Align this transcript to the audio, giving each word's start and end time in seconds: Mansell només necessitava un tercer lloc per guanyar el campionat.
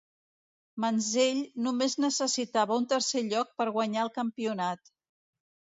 Mansell 0.85 1.43
només 1.67 1.97
necessitava 2.07 2.81
un 2.83 2.89
tercer 2.95 3.25
lloc 3.29 3.53
per 3.61 3.71
guanyar 3.79 4.09
el 4.09 4.15
campionat. 4.21 4.95